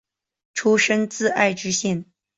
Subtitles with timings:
[0.55, 2.05] 出身自爱知县。